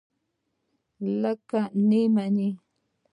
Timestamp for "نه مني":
1.89-2.49